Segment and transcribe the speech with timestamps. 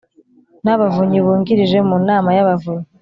[0.63, 2.87] n Abavunyi Bungirije Mu Nama y Abavunyi